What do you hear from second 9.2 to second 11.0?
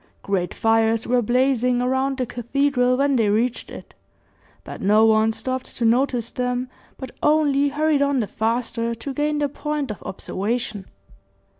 their point of observation.